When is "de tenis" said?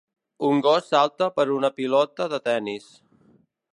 2.33-2.89